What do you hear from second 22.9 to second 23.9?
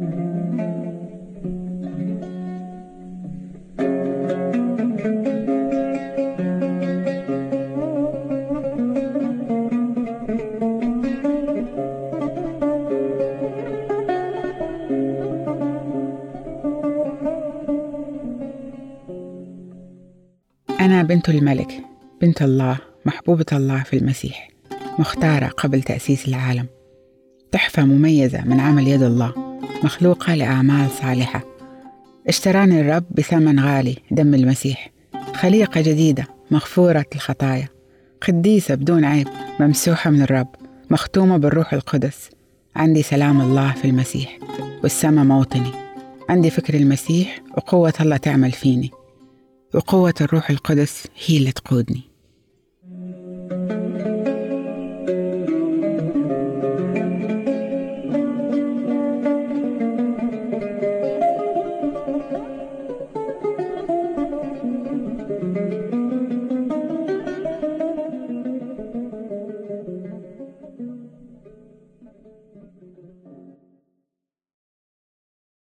محبوبة الله